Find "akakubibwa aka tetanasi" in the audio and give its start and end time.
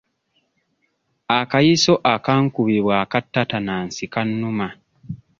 2.13-4.05